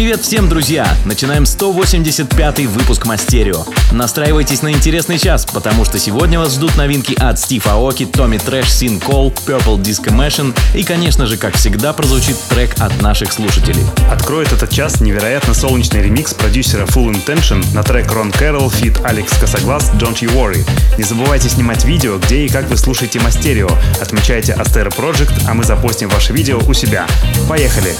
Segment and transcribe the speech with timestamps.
[0.00, 0.96] Привет всем, друзья!
[1.04, 3.66] Начинаем 185-й выпуск Мастерио.
[3.92, 8.72] Настраивайтесь на интересный час, потому что сегодня вас ждут новинки от Стив Аоки, Томми Трэш,
[8.72, 13.84] Син Кол, Purple Disco Machine и, конечно же, как всегда, прозвучит трек от наших слушателей.
[14.10, 19.36] Откроет этот час невероятно солнечный ремикс продюсера Full Intention на трек Ron Carroll, feat Alex
[19.36, 20.66] Kosoglaz, Don't You Worry.
[20.96, 23.68] Не забывайте снимать видео, где и как вы слушаете Astero.
[24.00, 27.06] Отмечайте Astero Project, а мы запостим ваше видео у себя.
[27.46, 27.94] Поехали!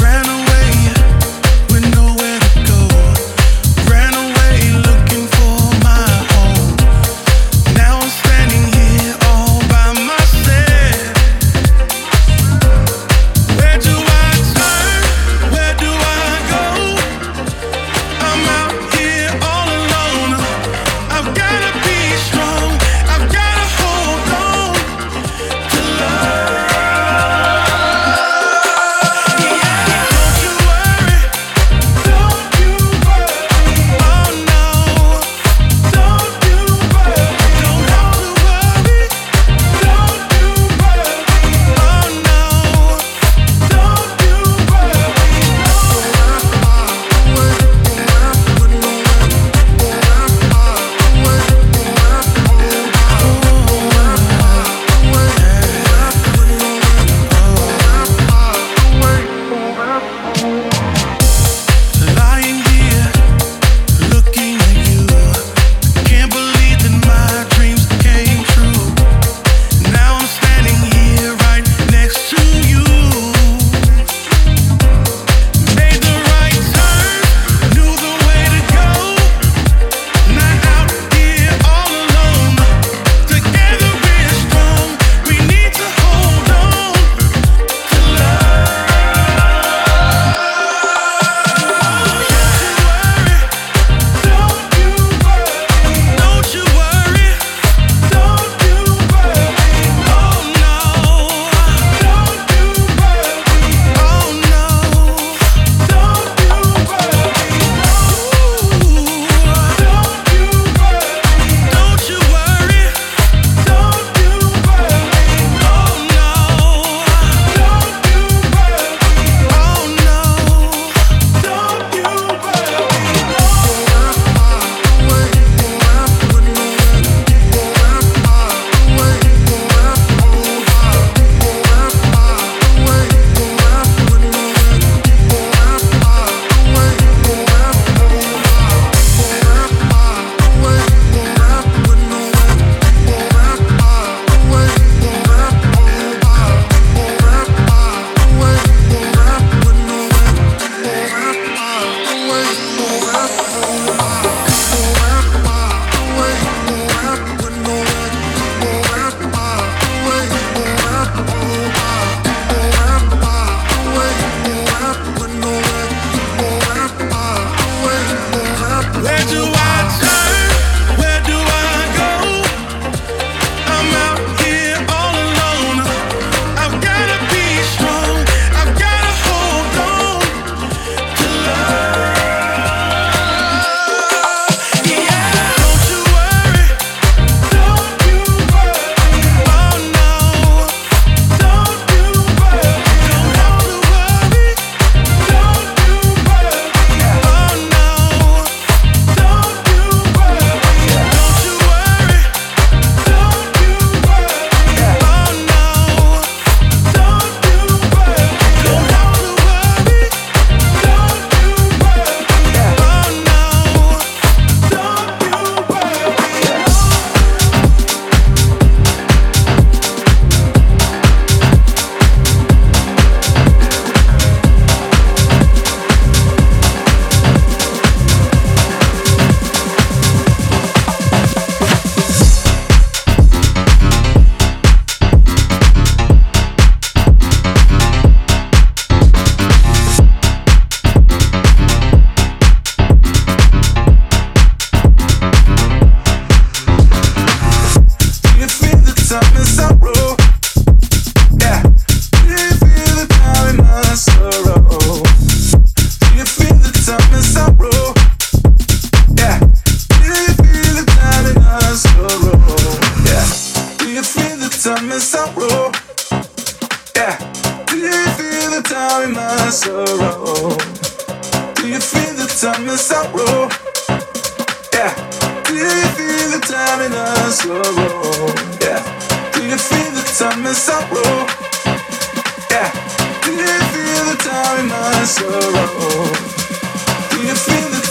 [0.00, 0.33] Ran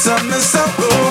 [0.04, 1.03] sun is up.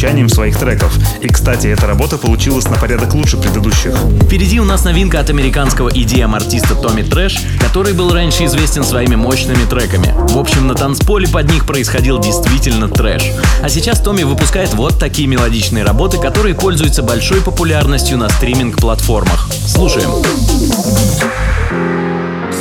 [0.00, 0.98] звучанием своих треков.
[1.20, 3.94] И, кстати, эта работа получилась на порядок лучше предыдущих.
[4.24, 9.14] Впереди у нас новинка от американского идеям артиста Томми Трэш, который был раньше известен своими
[9.14, 10.14] мощными треками.
[10.32, 13.30] В общем, на танцполе под них происходил действительно трэш.
[13.62, 19.50] А сейчас Томми выпускает вот такие мелодичные работы, которые пользуются большой популярностью на стриминг-платформах.
[19.66, 20.08] Слушаем.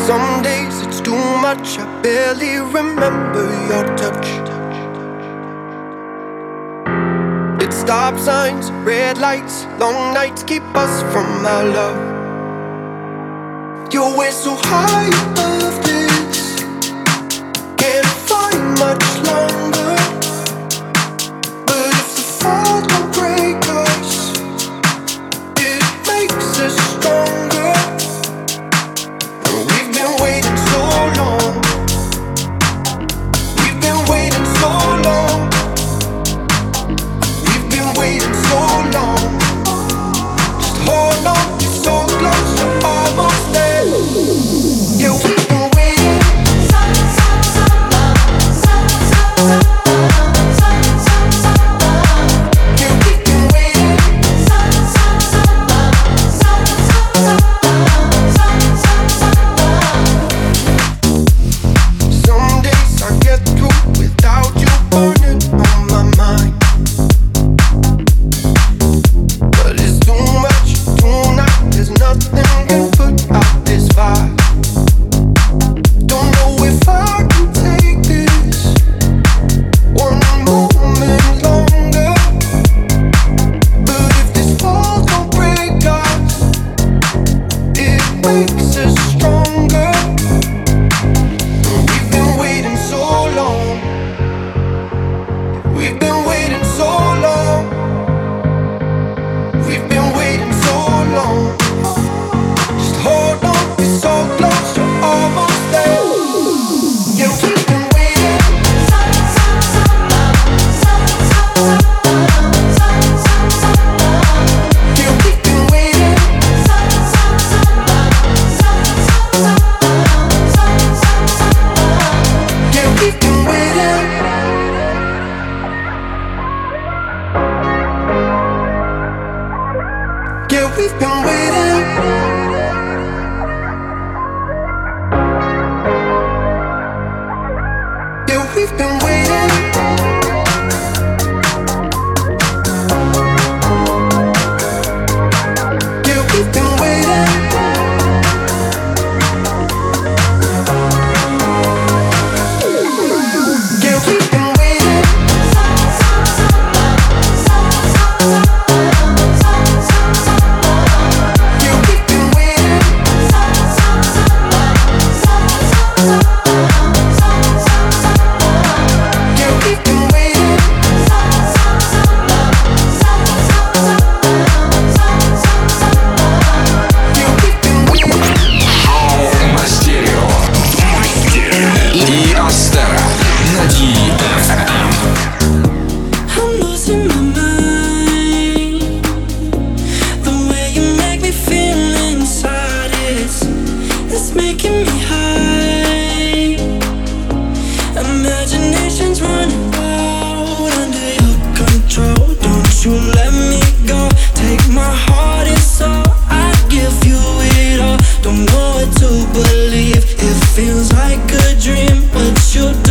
[0.05, 4.58] Some days it's too much, I barely remember your touch.
[7.89, 11.97] Stop signs, red lights, long nights keep us from our love.
[13.91, 16.61] You're way so high above this,
[17.77, 19.78] can't find much longer.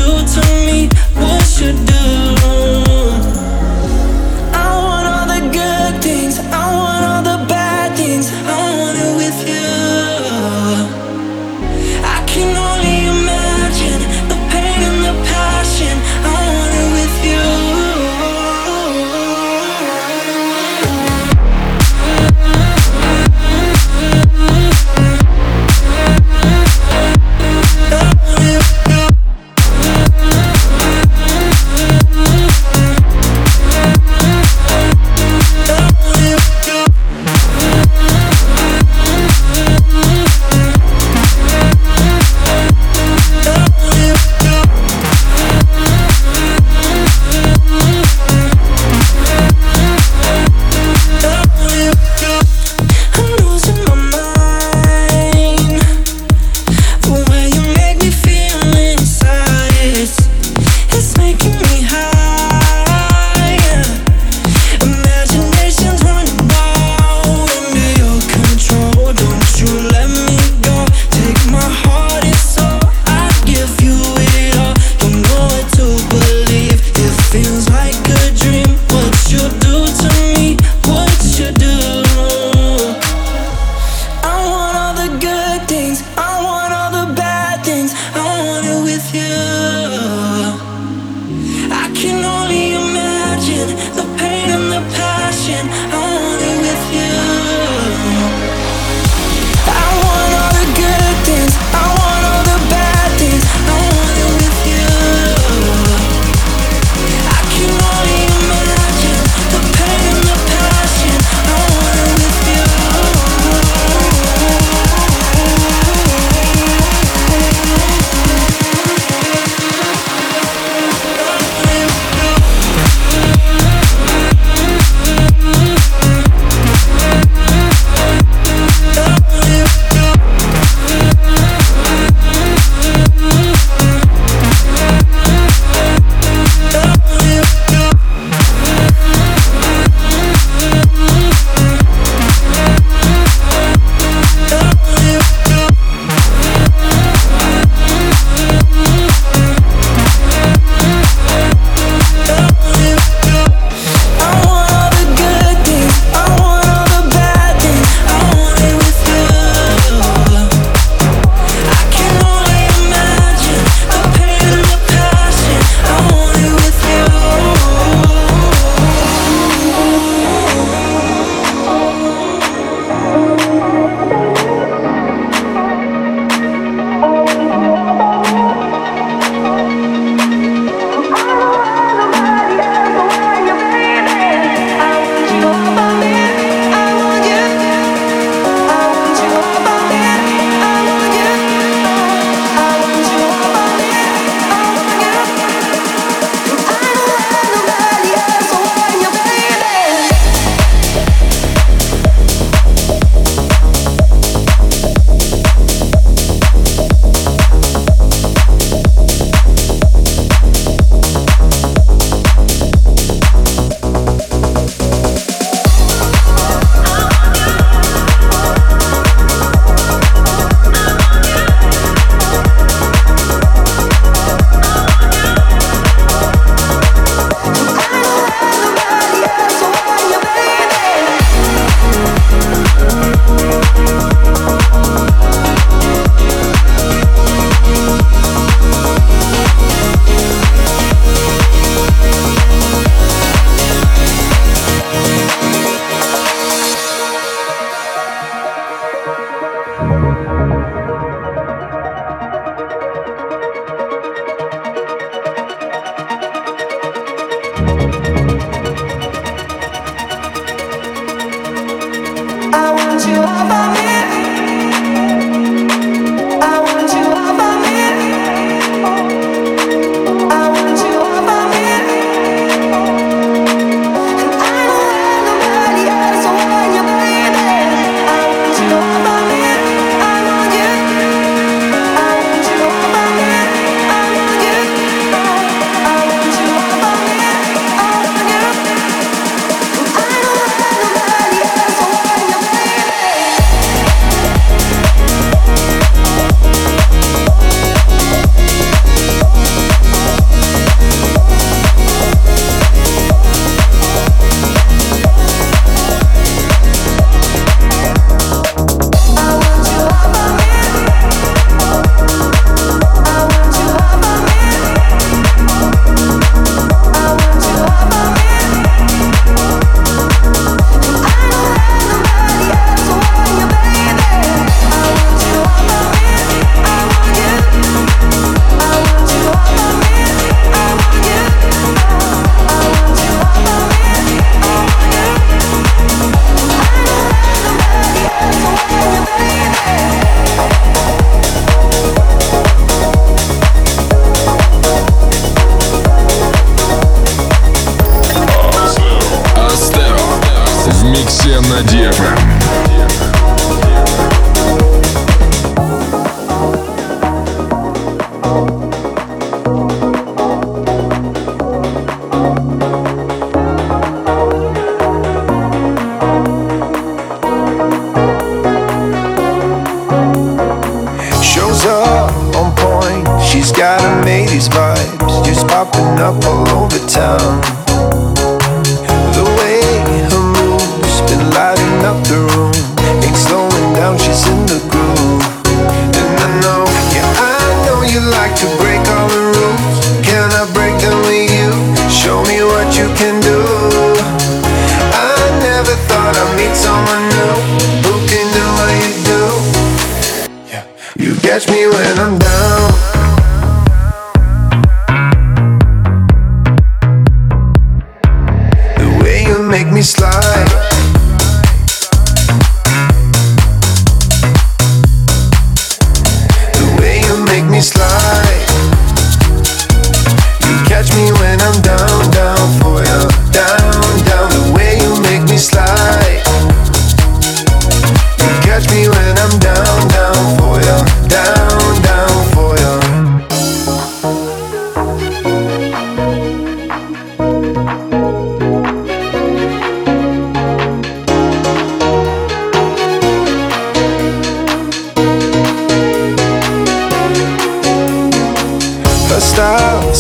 [0.09, 0.68] you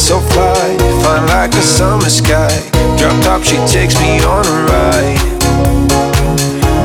[0.08, 2.48] so fly, fine like a summer sky.
[2.96, 5.20] Drop top, she takes me on a ride.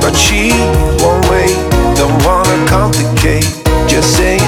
[0.02, 0.52] But she
[1.00, 1.56] won't wait,
[1.96, 3.48] don't wanna complicate,
[3.88, 4.43] just say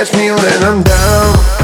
[0.00, 1.59] catch me when I'm down.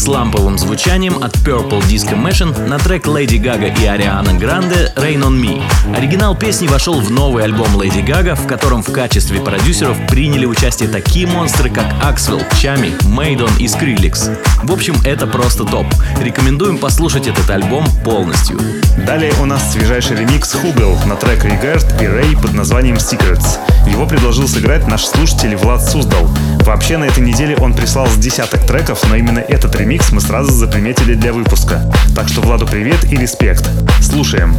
[0.00, 5.20] С ламповым звучанием от Purple Disco Machine на трек Леди Гага и Ариана Гранде «Rain
[5.22, 5.62] on Me».
[5.94, 10.88] Оригинал песни вошел в новый альбом Леди Гага, в котором в качестве продюсеров приняли участие
[10.88, 14.30] такие монстры, как Аксвелл, Чами, Мейдон и Скриликс.
[14.62, 15.84] В общем, это просто топ.
[16.18, 18.58] Рекомендуем послушать этот альбом полностью.
[19.06, 23.58] Далее у нас свежайший ремикс Хугл на трек Regard и Рэй под названием Secrets.
[23.86, 26.30] Его предложил сыграть наш слушатель Влад Суздал.
[26.70, 30.52] Вообще на этой неделе он прислал с десяток треков, но именно этот ремикс мы сразу
[30.52, 31.82] заприметили для выпуска.
[32.14, 33.68] Так что Владу привет и респект.
[34.00, 34.54] Слушаем.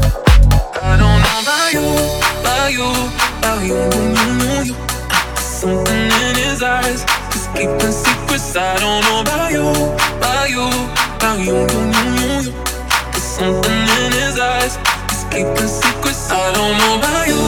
[15.09, 16.29] He's keeping secrets.
[16.29, 17.39] I don't know about you,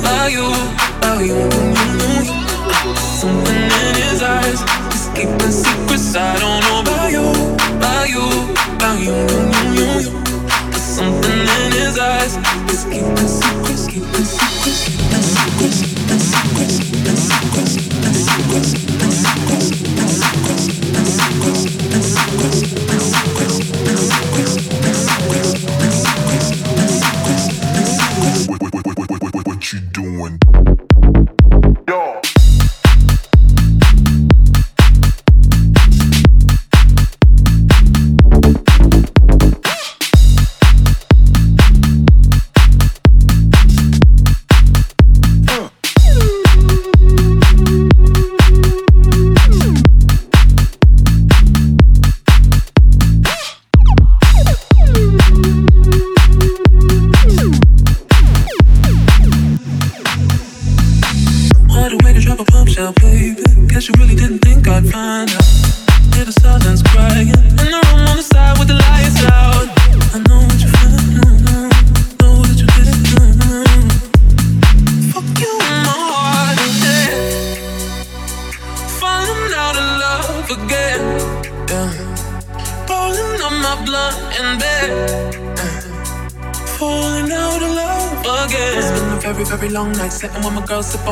[0.00, 0.46] about you,
[0.96, 2.45] about you, you, you, you.
[2.94, 4.60] Something in his eyes,
[4.92, 6.14] he's keeping secrets.
[6.14, 7.26] I don't know about you,
[7.76, 8.26] about you,
[8.76, 9.42] about you, you,
[9.74, 10.22] you, you.
[10.70, 12.36] There's something in his eyes.
[12.70, 19.70] He's keeping secrets, keeping secrets, keeping secrets, keeping secrets, keeping secrets, keeping secrets, keeping secrets,
[19.72, 22.95] keeping secrets, keeping secrets, keeping secrets, keeping secrets,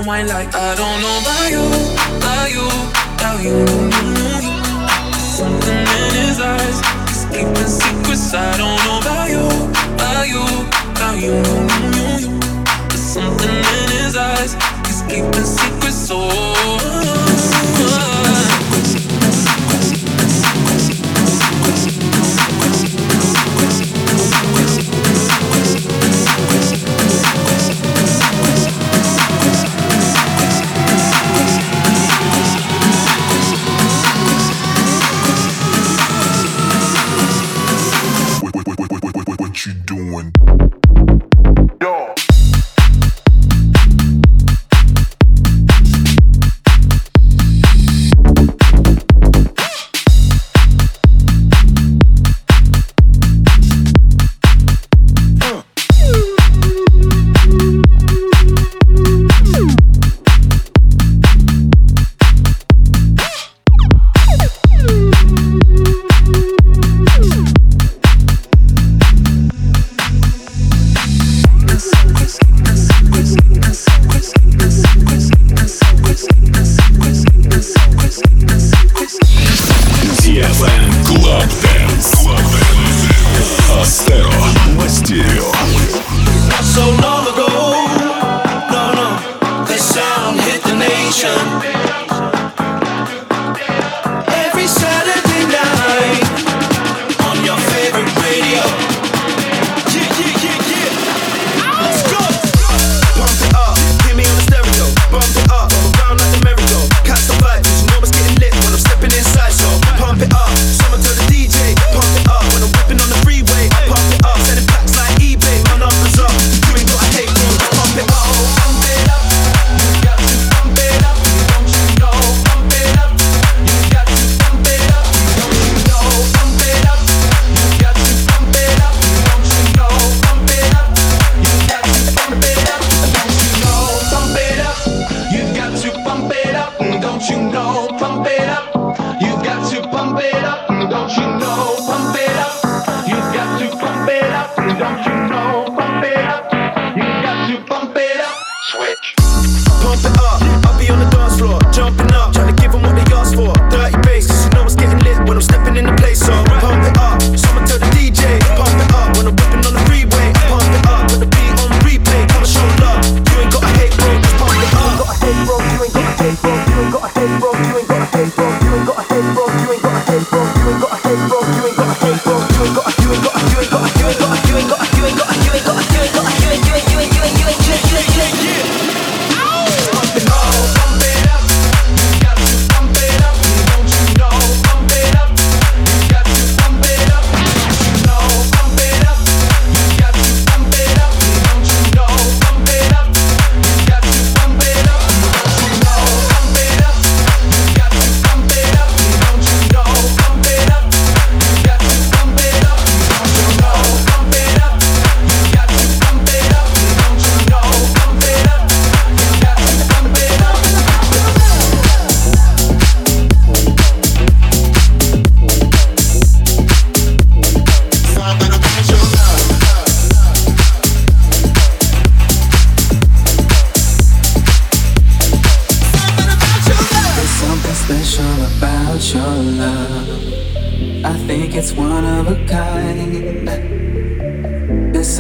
[0.05, 0.54] wine like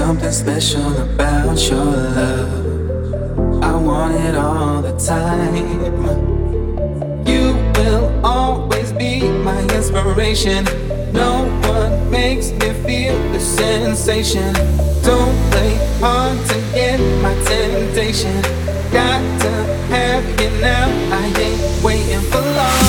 [0.07, 3.64] something special about your love.
[3.64, 5.55] I want it all the time.
[7.26, 10.64] You will always be my inspiration.
[11.11, 11.32] No
[11.72, 14.52] one makes me feel the sensation.
[15.02, 18.42] Don't play hard to get my temptation.
[18.92, 19.52] Got to
[19.94, 20.86] have it now.
[21.20, 22.84] I ain't waiting for long.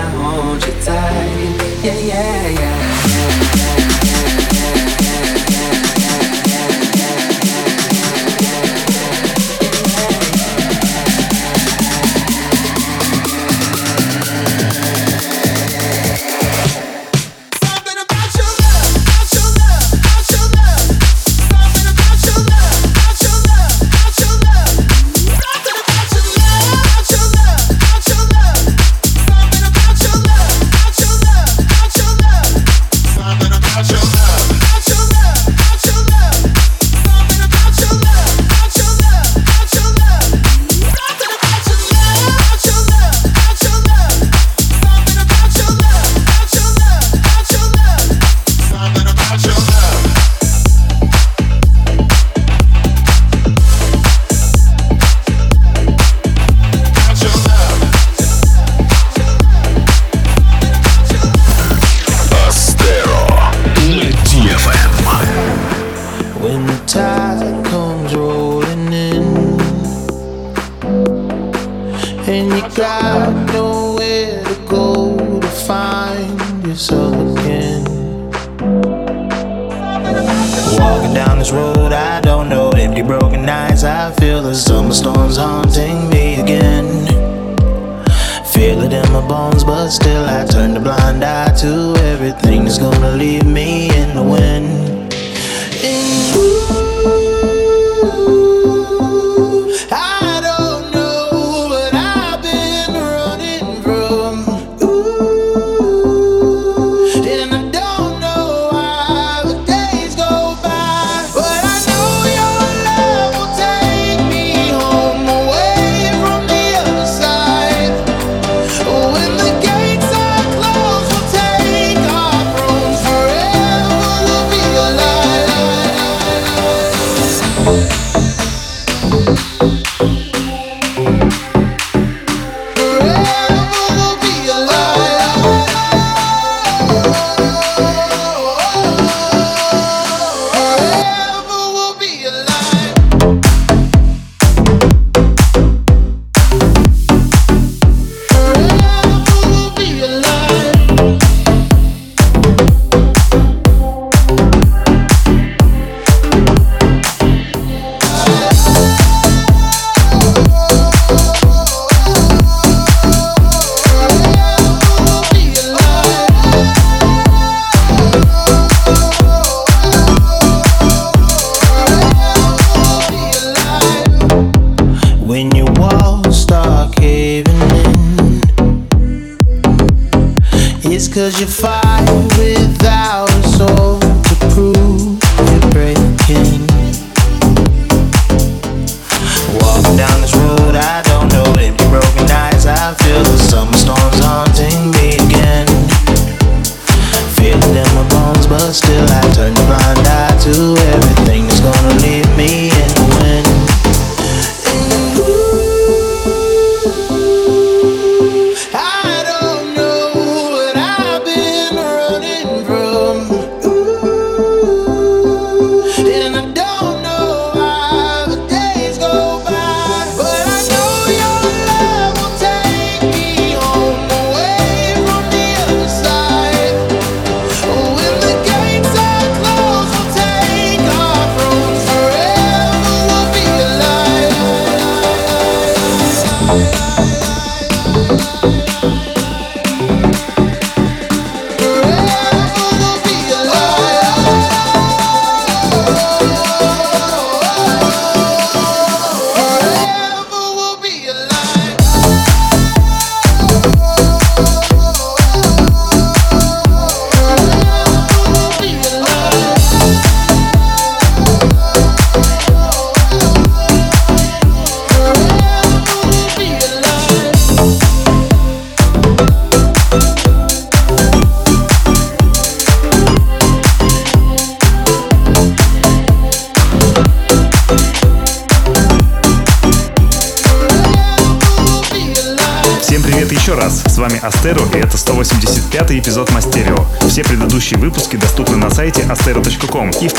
[0.00, 0.35] vida.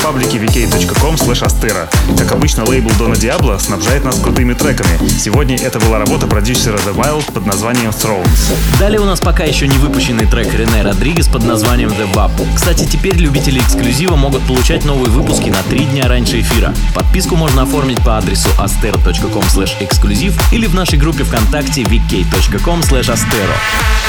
[0.08, 1.86] паблике vk.com astera.
[2.16, 4.88] Как обычно, лейбл Дона Диабло снабжает нас крутыми треками.
[5.06, 8.54] Сегодня это была работа продюсера The Wild под названием Thrones.
[8.78, 12.30] Далее у нас пока еще не выпущенный трек Рене Родригес под названием The Wap.
[12.56, 16.72] Кстати, теперь любители эксклюзива могут получать новые выпуски на три дня раньше эфира.
[16.94, 19.44] Подписку можно оформить по адресу aster.com
[19.80, 24.07] эксклюзив или в нашей группе ВКонтакте vk.com astero.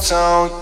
[0.00, 0.59] downtown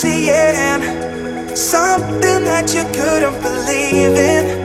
[0.00, 4.59] seeing something that you couldn't believe in.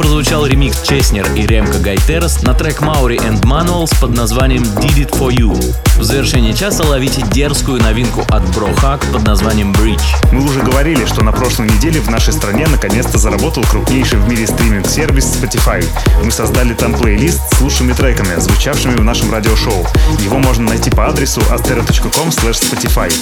[0.00, 5.10] прозвучал ремикс Чеснер и Ремка Гайтерс на трек Maori and Manuals под названием Did It
[5.10, 5.54] For You.
[5.98, 10.00] В завершении часа ловите дерзкую новинку от Брохак под названием Bridge.
[10.32, 14.46] Мы уже говорили, что на прошлой неделе в нашей стране наконец-то заработал крупнейший в мире
[14.46, 15.84] стриминг-сервис Spotify.
[16.24, 19.86] Мы создали там плейлист с лучшими треками, звучавшими в нашем радиошоу.
[20.20, 23.12] Его можно найти по адресу astero.com spotify.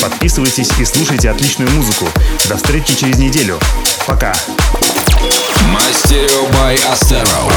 [0.00, 2.06] Подписывайтесь и слушайте отличную музыку.
[2.48, 3.58] До встречи через неделю.
[4.06, 4.32] Пока!
[5.72, 7.48] My Stereo by Astero.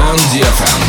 [0.00, 0.86] On FM.